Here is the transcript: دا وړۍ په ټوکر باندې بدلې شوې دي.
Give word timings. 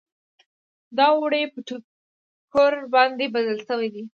دا 0.97 1.07
وړۍ 1.19 1.43
په 1.53 1.59
ټوکر 1.67 2.73
باندې 2.93 3.25
بدلې 3.33 3.61
شوې 3.67 3.87
دي. 3.93 4.03